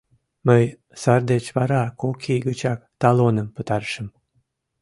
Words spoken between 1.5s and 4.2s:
вара кок ий гычак талоным пытарышым.